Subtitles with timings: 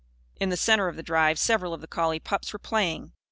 [0.39, 3.11] In the centre of the drive, several of the collie pups were playing.